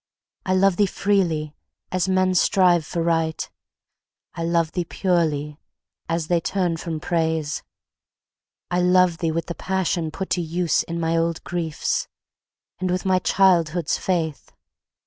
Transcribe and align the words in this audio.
I 0.47 0.55
love 0.55 0.77
thee 0.77 0.87
freely, 0.87 1.53
as 1.91 2.09
men 2.09 2.33
strive 2.33 2.87
for 2.87 3.03
Right; 3.03 3.47
I 4.33 4.41
love 4.43 4.71
thee 4.71 4.83
purely, 4.83 5.59
as 6.09 6.25
they 6.25 6.39
turn 6.39 6.77
from 6.77 6.99
Praise. 6.99 7.61
I 8.71 8.81
love 8.81 9.19
thee 9.19 9.31
with 9.31 9.45
the 9.45 9.53
passion 9.53 10.09
put 10.09 10.31
to 10.31 10.41
use 10.41 10.81
In 10.81 10.99
my 10.99 11.15
old 11.15 11.43
griefs, 11.43 12.07
and 12.79 12.89
with 12.89 13.05
my 13.05 13.19
childhood's 13.19 13.99
faith. 13.99 14.51